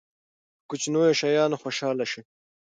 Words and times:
په 0.59 0.63
کوچنیو 0.69 1.17
شیانو 1.19 1.57
خوشحاله 1.63 2.05
شئ. 2.11 2.21